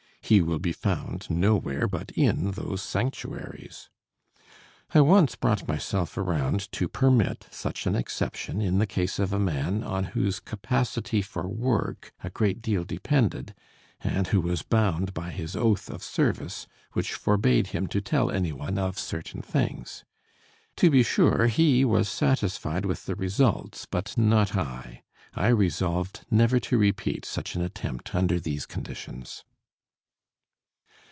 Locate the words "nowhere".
1.29-1.89